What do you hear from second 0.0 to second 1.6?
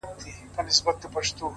•یو اروامست د خرابات په اوج و موج کي ویل؛